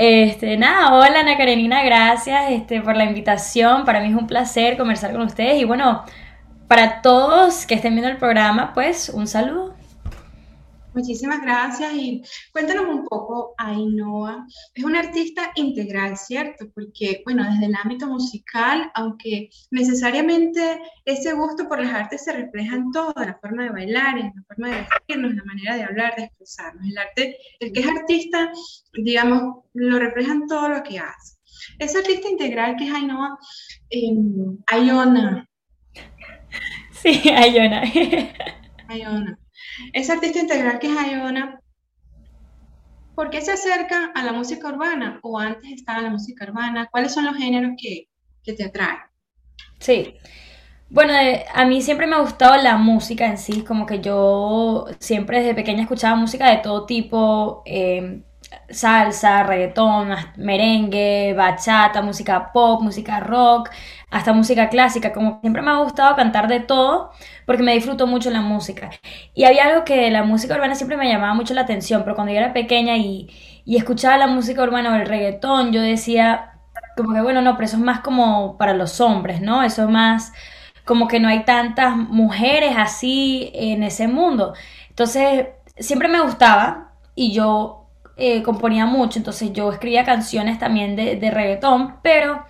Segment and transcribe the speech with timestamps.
[0.00, 3.84] Este, nada, hola Ana Karenina, gracias este, por la invitación.
[3.84, 6.04] Para mí es un placer conversar con ustedes y bueno,
[6.68, 9.67] para todos que estén viendo el programa, pues un saludo.
[10.98, 14.44] Muchísimas gracias y cuéntanos un poco, Ainhoa.
[14.74, 16.68] Es una artista integral, ¿cierto?
[16.74, 22.74] Porque, bueno, desde el ámbito musical, aunque necesariamente ese gusto por las artes se refleja
[22.74, 25.76] en todo, en la forma de bailar, en la forma de vestirnos, en la manera
[25.76, 26.84] de hablar, de expresarnos.
[26.84, 28.50] El arte, el que es artista,
[28.92, 31.38] digamos, lo refleja en todo lo que hace.
[31.78, 33.38] Esa artista integral que es Ainhoa,
[33.90, 34.16] eh,
[34.66, 35.48] Ayona.
[36.90, 37.84] Sí, Ayona.
[38.88, 39.38] Ayona.
[39.92, 41.60] Esa artista integral que es Ayona,
[43.14, 45.20] ¿por qué se acerca a la música urbana?
[45.22, 46.88] ¿O antes estaba la música urbana?
[46.90, 48.08] ¿Cuáles son los géneros que,
[48.44, 48.98] te atraen?
[49.78, 50.14] Sí.
[50.88, 54.86] Bueno, eh, a mí siempre me ha gustado la música en sí, como que yo
[55.00, 58.22] siempre desde pequeña escuchaba música de todo tipo, eh,
[58.70, 63.70] salsa, reggaetón, merengue, bachata, música pop, música rock,
[64.10, 65.12] hasta música clásica.
[65.12, 67.10] Como siempre me ha gustado cantar de todo
[67.46, 68.90] porque me disfruto mucho la música.
[69.34, 72.32] Y había algo que la música urbana siempre me llamaba mucho la atención, pero cuando
[72.32, 73.28] yo era pequeña y,
[73.64, 76.52] y escuchaba la música urbana o el reggaetón, yo decía
[76.96, 79.62] como que bueno, no, pero eso es más como para los hombres, ¿no?
[79.62, 80.32] Eso es más
[80.84, 84.54] como que no hay tantas mujeres así en ese mundo.
[84.88, 87.77] Entonces, siempre me gustaba y yo
[88.18, 92.44] eh, componía mucho, entonces yo escribía canciones también de, de reggaetón, pero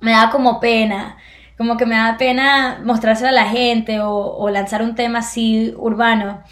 [0.00, 1.16] me daba como pena,
[1.58, 6.42] como que me daba pena mostrárselo a la gente o, lanzar un tema así urbano.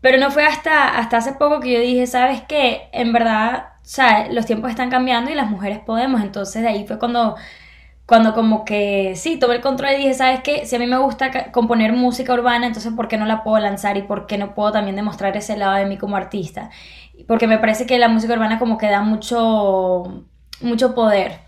[0.00, 2.88] Pero no fue hasta, hasta hace poco que yo dije, ¿sabes qué?
[2.92, 3.70] En verdad,
[4.30, 6.22] los tiempos están cambiando y las mujeres podemos.
[6.22, 7.36] Entonces de ahí fue cuando,
[8.06, 10.66] cuando como que, sí, tomé el control y dije, ¿sabes qué?
[10.66, 13.96] Si a mí me gusta componer música urbana, entonces ¿por qué no la puedo lanzar
[13.98, 16.70] y por qué no puedo también demostrar ese lado de mí como artista?
[17.26, 20.26] Porque me parece que la música urbana como que da mucho,
[20.60, 21.40] mucho poder.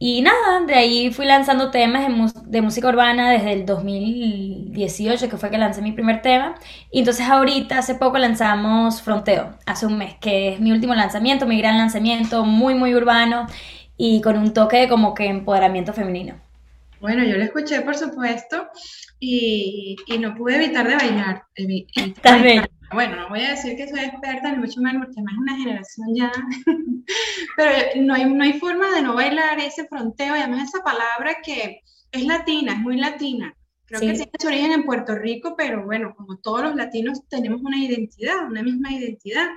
[0.00, 5.50] Y nada, de ahí fui lanzando temas de, música urbana desde el 2018, que fue
[5.50, 6.54] que lancé mi primer tema.
[6.92, 11.46] Y entonces ahorita, hace poco lanzamos Fronteo, hace un mes, que es mi último lanzamiento,
[11.46, 13.46] mi gran lanzamiento, muy, muy urbano
[13.96, 16.47] y con un toque de como que empoderamiento femenino.
[17.00, 18.68] Bueno, yo lo escuché, por supuesto,
[19.20, 21.42] y, y no pude evitar de bailar.
[22.22, 22.64] También.
[22.92, 25.56] Bueno, no voy a decir que soy experta, ni mucho menos, porque más es una
[25.56, 26.32] generación ya,
[27.56, 31.36] pero no hay, no hay forma de no bailar ese fronteo, y además esa palabra
[31.44, 33.54] que es latina, es muy latina.
[33.84, 37.62] Creo que tiene su origen en Puerto Rico, pero bueno, como todos los latinos tenemos
[37.62, 39.48] una identidad, una misma identidad.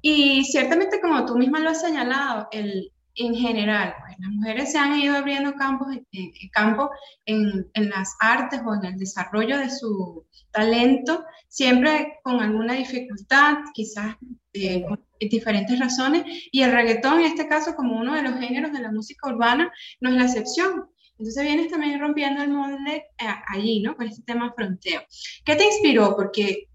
[0.00, 4.78] Y ciertamente, como tú misma lo has señalado, el, en general, pues las mujeres se
[4.78, 6.90] han ido abriendo campos, eh, campo
[7.26, 13.58] en, en, las artes o en el desarrollo de su talento, siempre con alguna dificultad,
[13.74, 14.16] quizás
[14.54, 18.72] eh, por diferentes razones, y el reggaetón en este caso como uno de los géneros
[18.72, 20.88] de la música urbana no es la excepción.
[21.18, 23.96] Entonces vienes también rompiendo el molde eh, allí, ¿no?
[23.96, 25.02] Con este tema fronteo.
[25.44, 26.14] ¿Qué te inspiró?
[26.14, 26.67] Porque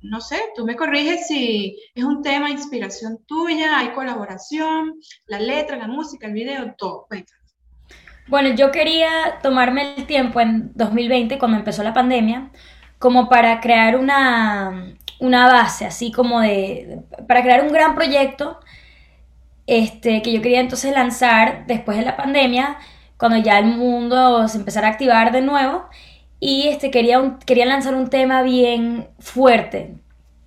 [0.00, 4.94] no sé, tú me corriges si es un tema inspiración tuya, hay colaboración,
[5.26, 7.06] la letra, la música, el video, todo.
[8.28, 12.50] Bueno, yo quería tomarme el tiempo en 2020, cuando empezó la pandemia,
[12.98, 18.60] como para crear una, una base, así como de, para crear un gran proyecto
[19.66, 22.78] este, que yo quería entonces lanzar después de la pandemia,
[23.18, 25.88] cuando ya el mundo se empezara a activar de nuevo
[26.40, 29.94] y este, quería, quería lanzar un tema bien fuerte,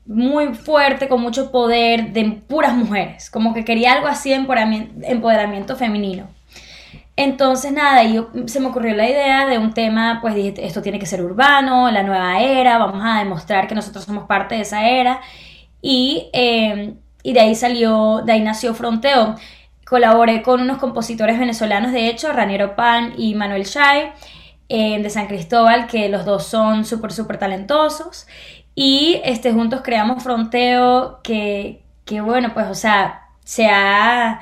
[0.06, 5.76] muy fuerte, con mucho poder, de puras mujeres, como que quería algo así de empoderamiento,
[5.76, 6.28] femenino.
[7.18, 10.98] Entonces, nada, yo, se me ocurrió la idea de un tema, pues dije, esto tiene
[10.98, 14.88] que ser urbano, la nueva era, vamos a demostrar que nosotros somos parte de esa
[14.88, 15.22] era.
[15.82, 19.36] Y, em, y de ahí salió, de ahí nació Fronteo.
[19.86, 24.14] Colaboré con unos compositores venezolanos, de hecho, Raniero Palm y Manuel Shai
[24.72, 28.28] de San Cristóbal, que los dos son súper, súper talentosos.
[28.76, 34.40] Y este, juntos creamos Fronteo, que, que bueno, pues, o sea, se ha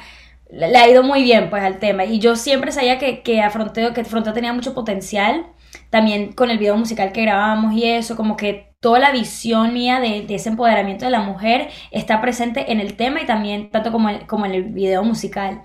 [0.51, 3.49] le ha ido muy bien pues al tema y yo siempre sabía que, que a
[3.51, 5.45] Fronteo, que Fronteo tenía mucho potencial
[5.89, 9.99] también con el video musical que grabábamos y eso, como que toda la visión mía
[9.99, 13.91] de, de, ese empoderamiento de la mujer está presente en el tema y también tanto
[13.91, 15.61] como, como en el video musical.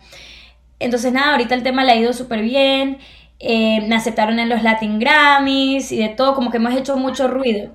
[0.78, 2.99] Entonces nada, ahorita el tema le ha ido súper bien
[3.38, 7.28] eh, me aceptaron en los Latin Grammys y de todo, como que hemos hecho mucho
[7.28, 7.75] ruido.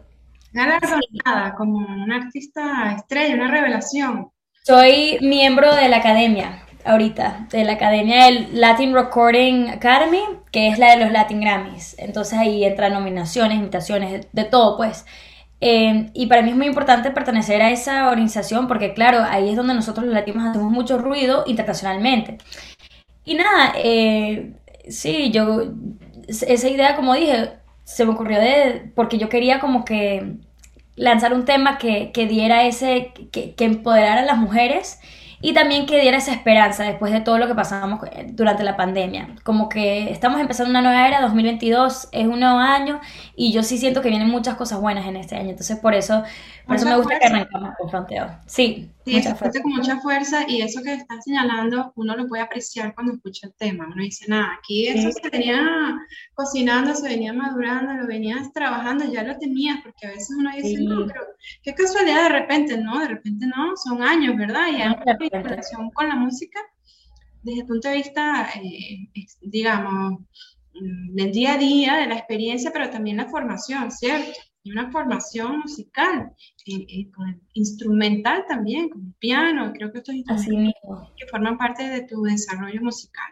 [0.51, 4.31] Galardonada como una artista estrella, una revelación.
[4.63, 10.21] Soy miembro de la academia ahorita, de la academia del Latin Recording Academy,
[10.51, 11.95] que es la de los Latin Grammys.
[11.99, 15.05] Entonces ahí entran nominaciones, invitaciones, de todo, pues.
[15.61, 19.55] Eh, y para mí es muy importante pertenecer a esa organización porque, claro, ahí es
[19.55, 22.37] donde nosotros los latinos hacemos mucho ruido internacionalmente.
[23.25, 24.53] Y nada, eh,
[24.87, 25.73] sí, yo,
[26.27, 27.51] esa idea, como dije,
[27.83, 30.35] se me ocurrió de, porque yo quería como que
[30.95, 34.99] lanzar un tema que, que diera ese, que, que empoderara a las mujeres
[35.41, 38.01] y también que diera esa esperanza después de todo lo que pasamos
[38.33, 39.35] durante la pandemia.
[39.43, 42.99] Como que estamos empezando una nueva era, 2022 es un nuevo año
[43.35, 45.51] y yo sí siento que vienen muchas cosas buenas en este año.
[45.51, 46.23] Entonces por eso,
[46.65, 48.27] por eso me gusta que arrancamos con Fronteo.
[48.47, 49.61] Sí, sí mucha fuerza.
[49.61, 53.53] con mucha fuerza y eso que estás señalando uno lo puede apreciar cuando escucha el
[53.53, 53.87] tema.
[53.87, 55.97] Uno dice, nada, aquí eso se venía
[56.33, 60.81] cocinando, se venía madurando, lo venías trabajando, ya lo tenías, porque a veces uno dice,
[60.83, 61.21] no, pero
[61.63, 64.67] qué casualidad de repente, no, de repente no, son años, ¿verdad?
[64.71, 64.95] Y hay
[65.31, 66.59] una relación con la música
[67.43, 69.09] desde el punto de vista, eh,
[69.41, 70.19] digamos,
[70.73, 74.31] mm, del día a día, de la experiencia, pero también la formación, ¿cierto?
[74.63, 76.31] Y una formación musical,
[76.65, 77.09] eh, eh,
[77.53, 83.31] instrumental también, como piano, creo que estos instrumentos que forman parte de tu desarrollo musical.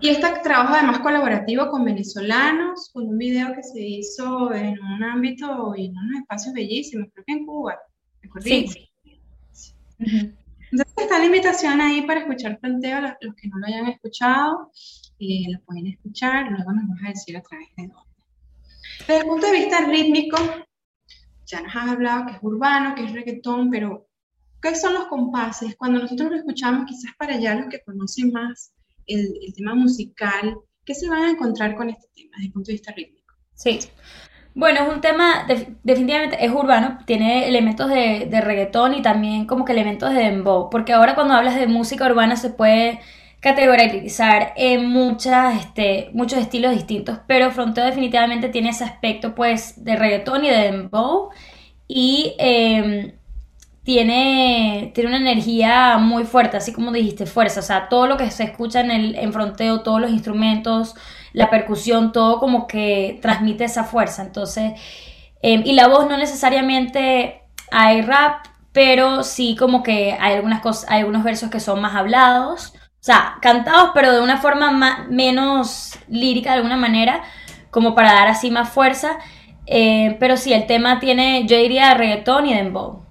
[0.00, 5.02] Y este trabajo además colaborativo con venezolanos, con un video que se hizo en un
[5.02, 7.76] ámbito y en unos espacios bellísimos, creo que en Cuba.
[8.40, 8.66] Sí.
[10.70, 14.70] Entonces está la invitación ahí para escuchar Planteo, los, los que no lo hayan escuchado,
[15.18, 18.08] eh, lo pueden escuchar, luego nos vas a decir a través de dónde.
[19.00, 20.36] Desde el punto de vista rítmico,
[21.46, 24.08] ya nos has hablado que es urbano, que es reggaetón, pero
[24.60, 25.76] ¿qué son los compases?
[25.76, 28.72] Cuando nosotros lo escuchamos, quizás para allá los que conocen más
[29.06, 32.66] el, el tema musical, ¿qué se van a encontrar con este tema desde el punto
[32.68, 33.34] de vista rítmico?
[33.54, 33.78] Sí.
[34.54, 35.46] Bueno, es un tema,
[35.84, 40.68] definitivamente es urbano, tiene elementos de, de, reggaetón y también como que elementos de dembow,
[40.68, 43.00] porque ahora cuando hablas de música urbana se puede
[43.40, 49.94] categorizar en muchas, este, muchos estilos distintos, pero Fronteo definitivamente tiene ese aspecto pues de
[49.96, 51.30] reggaetón y de dembow
[51.86, 53.12] y em,
[53.84, 58.30] tiene, tiene una energía muy fuerte, así como dijiste, fuerza, o sea, todo lo que
[58.30, 60.94] se escucha en, el, en Fronteo, todos los instrumentos,
[61.32, 64.22] la percusión, todo como que transmite esa fuerza.
[64.22, 64.72] Entonces,
[65.42, 70.90] em, y la voz no necesariamente hay rap, pero sí como que hay algunas cosas,
[70.90, 75.08] hay algunos versos que son más hablados, o sea, cantados, pero de una forma más,
[75.08, 77.22] menos lírica de alguna manera,
[77.70, 79.18] como para dar así más fuerza.
[79.66, 83.02] Eh, pero sí, el tema tiene, yo diría reggaetón y dembow.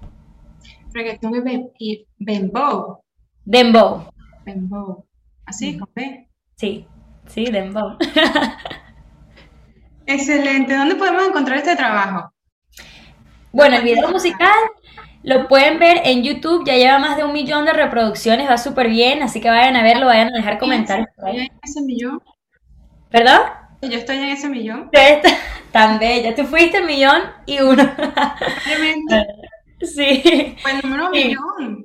[0.92, 1.34] Reggaetón
[1.78, 3.00] y, dembow.
[3.44, 4.10] Dembow.
[4.44, 5.04] Dembow.
[5.46, 5.88] Así, ¿con
[6.56, 6.86] Sí.
[7.28, 7.96] Sí, Dembow.
[10.06, 10.74] Excelente.
[10.74, 12.32] ¿Dónde podemos encontrar este trabajo?
[13.52, 14.52] Bueno, el video musical
[15.22, 18.88] lo pueden ver en YouTube, ya lleva más de un millón de reproducciones, va súper
[18.88, 21.08] bien, así que vayan a verlo, vayan a dejar comentarios.
[21.16, 22.22] ¿Estoy en ese millón?
[23.10, 23.40] ¿Perdón?
[23.82, 24.90] Yo estoy en ese millón.
[25.72, 27.82] Tan bella, tú fuiste el millón y uno.
[29.82, 30.56] sí.
[30.62, 31.84] Pues número millón.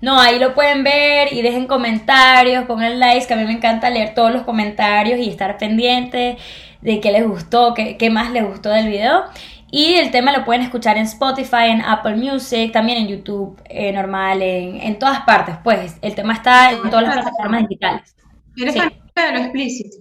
[0.00, 3.90] No, ahí lo pueden ver y dejen comentarios, pongan likes, que a mí me encanta
[3.90, 6.38] leer todos los comentarios y estar pendiente
[6.80, 9.24] de qué les gustó, qué, qué más les gustó del video.
[9.70, 13.92] Y el tema lo pueden escuchar en Spotify, en Apple Music, también en YouTube eh,
[13.92, 15.56] normal, en, en, todas partes.
[15.62, 18.16] Pues el tema está en todas las plataformas digitales.
[18.56, 19.96] ¿Eres fanática de lo explícito?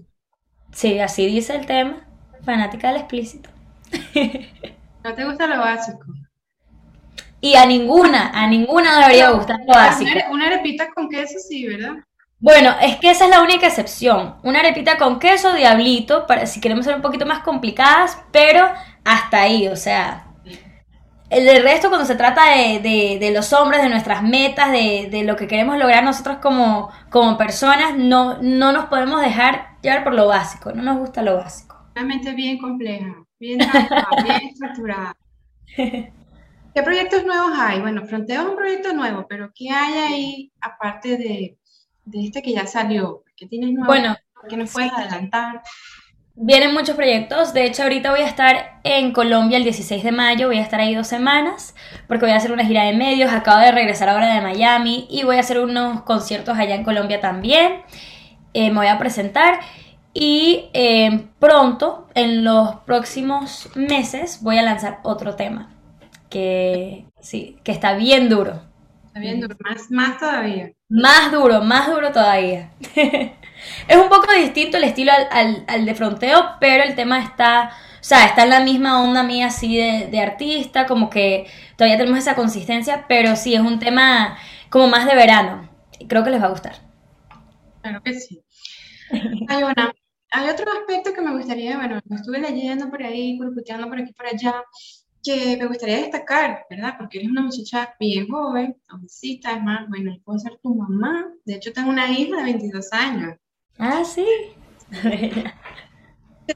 [0.72, 2.08] Sí, así dice el tema.
[2.44, 3.50] Fanática del explícito.
[5.04, 6.06] ¿No te gusta lo básico?
[7.39, 10.12] Y a ninguna, a ninguna debería gustar lo básico.
[10.32, 11.96] Una arepita con queso sí, ¿verdad?
[12.39, 14.36] Bueno, es que esa es la única excepción.
[14.44, 18.67] Una arepita con queso, diablito, para si queremos ser un poquito más complicadas, pero
[19.03, 20.24] hasta ahí, o sea.
[21.29, 25.36] El resto, cuando se trata de, de, los hombres, de nuestras metas, de, de, lo
[25.36, 30.27] que queremos lograr nosotros como, como personas, no, no nos podemos dejar llevar por lo
[30.27, 30.72] básico.
[30.72, 31.75] No nos gusta lo básico.
[31.96, 33.60] Realmente bien compleja, bien
[34.24, 35.17] bien estructurada.
[36.77, 37.81] ¿Qué proyectos nuevos hay?
[37.81, 41.57] Bueno, Fronteo es un proyecto nuevo, pero ¿qué hay ahí aparte de,
[42.13, 43.24] este que ya salió?
[43.36, 43.88] ¿Qué tienes nuevo?
[43.88, 44.15] Bueno,
[44.48, 45.63] ¿qué nos puedes adelantar?
[46.36, 50.50] Vienen muchos proyectos, de hecho ahorita voy a estar en Colombia el 16 de mayo,
[50.50, 51.74] voy a estar ahí dos semanas
[52.07, 55.24] porque voy a hacer una gira de medios, acabo de regresar ahora de Miami y
[55.24, 57.81] voy a hacer unos conciertos allá en Colombia también,
[58.53, 59.62] eh, me voy a presentar
[60.13, 65.74] y eh, pronto, en los próximos meses, voy a lanzar otro tema
[66.29, 68.62] que sí, que está bien duro.
[69.07, 70.72] Está bien duro, más, más todavía.
[70.89, 72.72] Más duro, más duro todavía.
[72.96, 78.03] es un poco distinto el estilo al, al, de fronteo, pero el tema está, o
[78.03, 82.19] sea, está en la misma onda mía así de, de artista, como que todavía tenemos
[82.19, 84.38] esa consistencia, pero sí, es un tema
[84.69, 85.69] como más de verano.
[86.07, 86.75] Creo que les va a gustar.
[87.81, 88.43] Claro que sí.
[89.48, 89.93] Ayona,
[90.31, 94.12] hay otro aspecto que me gustaría, bueno, lo estuve leyendo por ahí, curcuteando por aquí
[94.13, 94.63] por allá,
[95.27, 96.96] que me gustaría destacar, ¿verdad?
[96.98, 101.27] Porque eres una muchacha bien joven, jovencita, es más, bueno, puedo ser tu mamá.
[101.43, 103.36] De hecho, tengo una hija de 22 años.
[103.77, 104.25] Ah, sí.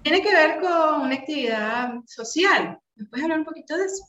[0.03, 2.79] tiene que ver con una actividad social.
[2.95, 4.05] ¿Me puedes hablar un poquito de eso?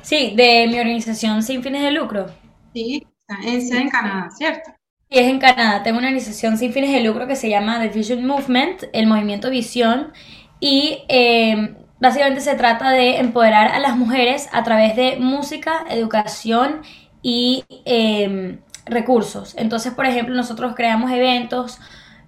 [0.00, 2.26] Sí, de mi organización sin fines de lucro.
[2.72, 3.06] Sí,
[3.44, 4.70] es en Canadá, ¿cierto?
[5.10, 5.82] Sí, es en Canadá.
[5.82, 9.50] Tengo una organización sin fines de lucro que se llama The Vision Movement, el movimiento
[9.50, 10.12] Visión,
[10.60, 16.82] y eh, básicamente se trata de empoderar a las mujeres a través de música, educación
[17.22, 19.54] y eh, recursos.
[19.56, 21.78] Entonces, por ejemplo, nosotros creamos eventos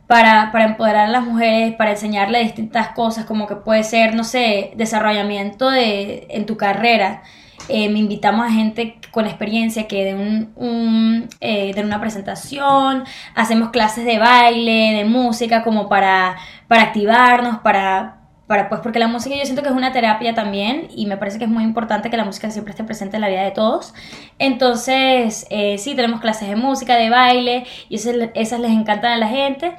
[0.07, 4.25] para, para, empoderar a las mujeres, para enseñarles distintas cosas, como que puede ser, no
[4.25, 7.23] sé, desarrollamiento de, en tu carrera
[7.69, 13.05] me invitamos a gente con experiencia que den, un, eh, una presentación,
[13.35, 16.37] hacemos clases de baile, de música, como para,
[16.69, 20.89] para activarnos, para, para, pues porque la música yo siento que es una terapia también
[20.95, 23.29] y me parece que es muy importante que la música siempre esté presente en la
[23.29, 23.93] vida de todos.
[24.39, 29.17] Entonces, eh, sí, tenemos clases de música, de baile y esas, esas les encantan a
[29.17, 29.77] la gente.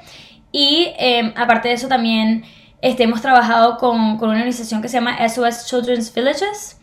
[0.52, 2.44] Y eh, aparte de eso también
[2.82, 6.78] este, hemos trabajado con, con, una organización que se llama SOS Children's Villages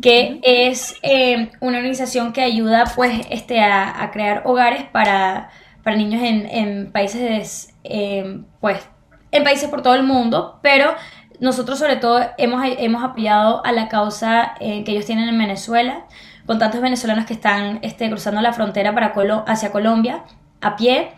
[0.00, 5.50] que es eh, una organización que ayuda pues este, a, crear hogares para,
[5.82, 8.88] para niños en, en países eh, pues
[9.32, 10.92] en países por todo el mundo, pero
[11.40, 16.04] nosotros sobre todo hemos, hemos apoyado a la causa eh, que ellos tienen en Venezuela,
[16.46, 19.14] con tantos venezolanos que están este, cruzando la frontera para
[19.46, 20.24] hacia Colombia
[20.60, 21.12] a pie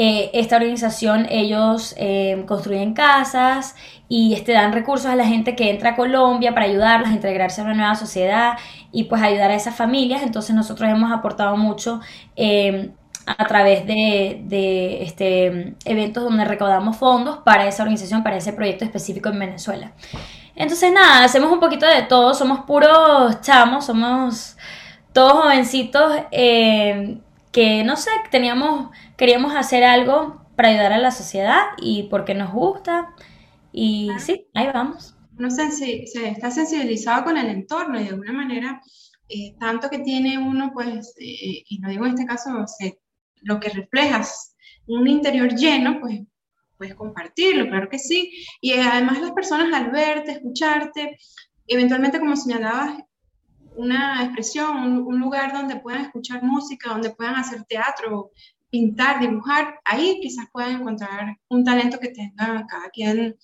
[0.00, 3.74] eh, esta organización, ellos eh, construyen casas
[4.08, 7.60] y este, dan recursos a la gente que entra a Colombia para ayudarlas a integrarse
[7.60, 8.52] a una nueva sociedad
[8.92, 10.22] y pues ayudar a esas familias.
[10.22, 12.00] Entonces nosotros hemos aportado mucho
[13.36, 19.28] a través de, este, eventos donde recaudamos fondos para esa organización, para ese proyecto específico
[19.28, 19.92] en Venezuela.
[20.54, 24.56] Entonces nada, hacemos un poquito de todo, somos puros chamos, somos
[25.12, 32.04] todos jovencitos que no sé, teníamos queríamos hacer algo para ayudar a la sociedad y
[32.04, 33.14] porque nos gusta.
[33.72, 35.14] Y sí, ahí vamos.
[35.36, 38.80] No sé, se, se está sensibilizado con el entorno y de alguna manera,
[39.28, 42.50] eh, tanto que tiene uno, pues, eh, y no digo en este caso,
[43.42, 44.54] lo que reflejas,
[44.86, 46.20] un interior lleno, pues
[46.76, 48.32] puedes compartirlo, claro que sí.
[48.60, 51.18] Y además las personas al verte, escucharte,
[51.66, 52.98] eventualmente como señalabas,
[53.76, 58.32] una expresión, un, lugar donde puedan escuchar música, donde puedan hacer teatro,
[58.70, 63.36] pintar, dibujar, ahí quizás puedan encontrar un talento que tenga cada quien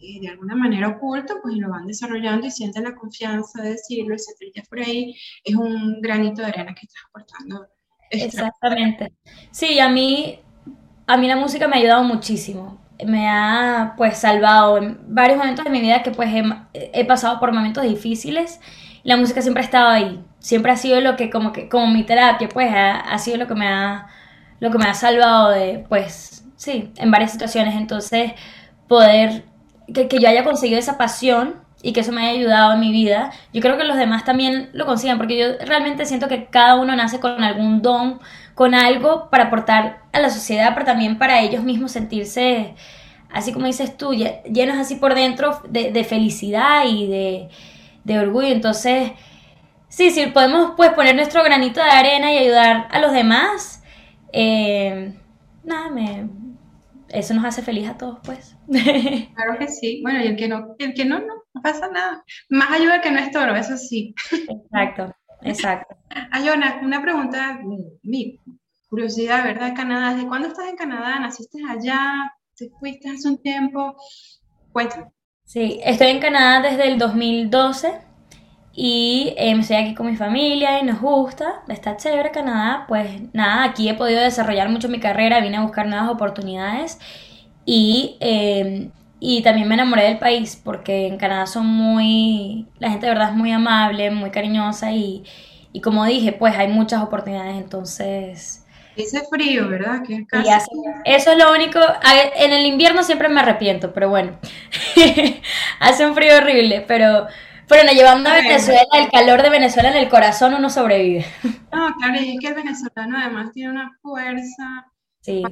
[0.00, 4.14] eh, de alguna manera oculto, pues lo van desarrollando y sienten la confianza de decirlo,
[4.14, 4.50] etcétera.
[4.54, 7.66] Ya por ahí es un granito de arena que estás aportando.
[8.10, 9.12] Exactamente.
[9.50, 10.40] Sí, a mí,
[11.06, 12.78] a mí la música me ha ayudado muchísimo.
[13.06, 16.30] Me ha pues salvado en varios momentos de mi vida que pues
[16.74, 18.60] he, pasado por momentos difíciles.
[19.04, 20.22] La música siempre ha estado ahí.
[20.38, 23.54] Siempre ha sido lo que como que como mi terapia, pues ha sido lo que
[23.54, 24.06] me ha
[24.60, 27.74] lo que me ha salvado de, pues, sí, en varias situaciones.
[27.74, 28.32] Entonces,
[28.86, 29.44] poder,
[29.92, 33.32] que, yo haya conseguido esa pasión y que eso me haya ayudado en mi vida,
[33.52, 36.94] yo creo que los demás también lo consigan, porque yo realmente siento que cada uno
[36.94, 38.20] nace con algún don,
[38.54, 42.74] con algo para aportar a la sociedad, pero también para ellos mismos sentirse,
[43.30, 47.48] así como dices tú, llenos así por dentro de, felicidad y de,
[48.04, 48.48] de orgullo.
[48.48, 49.12] Entonces,
[49.88, 53.82] sí, sí, podemos pues poner nuestro granito de arena y ayudar a los demás,
[54.32, 55.14] eh,
[55.64, 56.28] nada, me,
[57.08, 58.56] eso nos hace feliz a todos, pues.
[59.34, 60.00] Claro que sí.
[60.02, 62.24] Bueno, y el que no, el que no, no, pasa nada.
[62.48, 64.14] Más ayuda que no es toro, eso sí.
[64.48, 65.96] Exacto, exacto.
[66.30, 67.60] Ayona, una pregunta,
[68.02, 68.38] mi
[68.88, 69.74] curiosidad, ¿verdad?
[69.74, 71.18] Canadá, ¿desde cuándo estás en Canadá?
[71.20, 72.32] ¿Naciste allá?
[72.56, 73.96] ¿Te fuiste hace un tiempo?
[74.72, 75.06] Cuéntame.
[75.44, 77.92] Sí, estoy en Canadá desde el 2012
[78.72, 83.64] y eh, estoy aquí con mi familia y nos gusta, está chévere Canadá, pues nada,
[83.64, 86.98] aquí he podido desarrollar mucho mi carrera, vine a buscar nuevas oportunidades
[87.64, 88.90] y, em,
[89.20, 93.30] y también me enamoré del país porque en Canadá son muy, la gente de verdad
[93.30, 95.24] es muy amable, muy cariñosa y,
[95.72, 98.64] y como dije, pues hay muchas oportunidades, entonces...
[98.96, 100.02] Ese frío, ¿verdad?
[100.06, 100.26] Que
[101.04, 101.78] eso es lo único.
[102.36, 104.38] En el invierno siempre me arrepiento, pero bueno.
[105.80, 107.26] hace un frío horrible, pero
[107.68, 111.24] bueno, llevando a Venezuela, el calor de Venezuela en el corazón uno sobrevive.
[111.72, 114.89] No, claro, y es que el venezolano además tiene una fuerza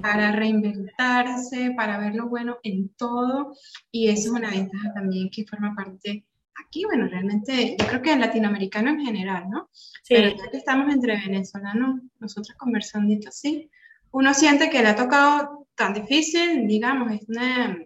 [0.00, 3.54] para reinventarse, para ver lo bueno en todo,
[3.90, 6.24] y eso es una ventaja también que forma parte
[6.64, 9.68] aquí, bueno, realmente yo creo que en latinoamericano en general, ¿no?
[9.72, 10.14] Sí.
[10.14, 13.70] Pero ya que estamos entre venezolanos, nosotros conversando, sí,
[14.10, 17.78] uno siente que le ha tocado tan difícil, digamos, es una,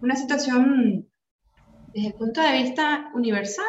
[0.00, 1.08] una situación
[1.92, 3.66] desde el punto de vista universal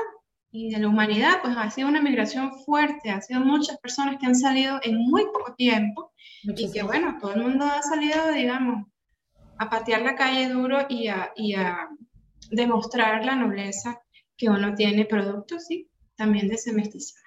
[0.55, 4.27] y de la humanidad, pues ha sido una migración fuerte, ha sido muchas personas que
[4.27, 8.85] han salido en muy poco tiempo y que bueno, todo el mundo ha salido, digamos,
[9.57, 11.89] a patear la calle duro y a, y a
[12.51, 13.99] demostrar la nobleza
[14.37, 17.25] que uno tiene producto, sí, también de ese mestizaje.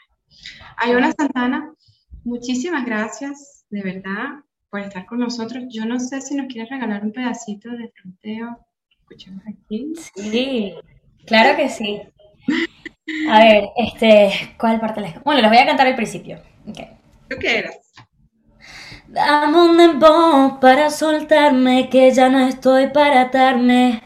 [0.77, 1.75] Ayona Santana,
[2.23, 5.65] muchísimas gracias, de verdad, por estar con nosotros.
[5.69, 8.65] Yo no sé si nos quieres regalar un pedacito de fronteo.
[9.01, 9.95] Escuchemos aquí.
[10.15, 10.75] Sí,
[11.27, 12.03] claro que sí.
[13.31, 15.23] A ver, este, ¿cuál parte les...
[15.23, 16.39] Bueno, les voy a cantar al principio.
[16.69, 16.91] Okay.
[17.29, 17.77] ¿Tú quieras?
[19.07, 24.03] Dame un dembow para soltarme, que ya no estoy para atarme.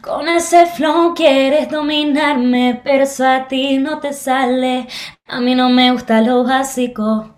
[0.00, 4.86] Con ese flow quieres dominarme, pero eso a ti no te sale.
[5.26, 7.34] A mí no me gusta lo básico.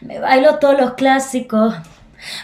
[0.00, 1.74] Me bailo todos los clásicos.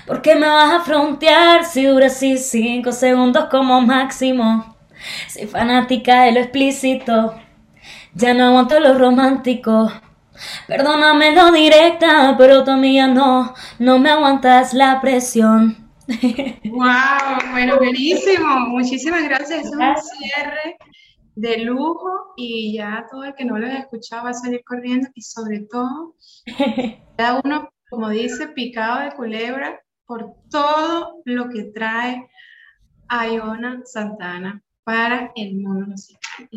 [0.06, 4.76] ¿Por qué me vas a frontear si dura así cinco segundos como máximo?
[5.28, 7.34] Soy fanática de lo explícito.
[8.14, 9.90] Ya no aguanto lo romántico.
[10.66, 15.76] Perdóname lo directa, pero tú amiga no, no me aguantas la presión.
[16.64, 18.46] Wow, bueno, buenísimo.
[18.68, 19.64] Muchísimas gracias.
[19.64, 20.76] Es un cierre
[21.36, 25.08] de lujo y ya todo el que no lo haya escuchado va a salir corriendo
[25.14, 26.14] y sobre todo
[27.16, 32.28] cada uno, como dice, picado de culebra por todo lo que trae
[33.08, 36.48] Iona Santana para el mundo musical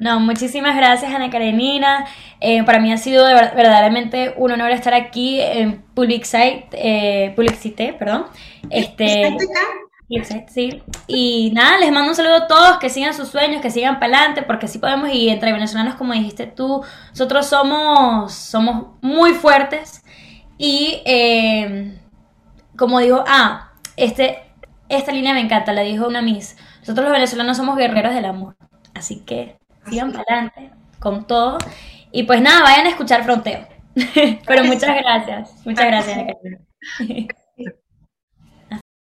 [0.00, 2.06] no, muchísimas gracias Ana Karenina.
[2.40, 8.26] Eh, para mí ha sido verdaderamente un honor estar aquí en Publicite, eh, Publicité, perdón.
[8.70, 9.36] Este,
[10.48, 10.82] sí.
[11.06, 14.18] Y nada, les mando un saludo a todos, que sigan sus sueños, que sigan para
[14.18, 20.02] adelante, porque sí podemos, y entre venezolanos, como dijiste tú, nosotros somos, somos muy fuertes.
[20.56, 21.98] Y eh,
[22.76, 24.38] como digo, ah, este,
[24.88, 26.56] esta línea me encanta, la dijo una Miss.
[26.80, 28.56] Nosotros los venezolanos somos guerreros del amor.
[28.94, 29.57] Así que
[29.88, 31.58] sigan para adelante con todo.
[32.12, 33.66] Y pues nada, vayan a escuchar Fronteo.
[34.46, 35.66] Pero muchas gracias.
[35.66, 36.18] Muchas gracias,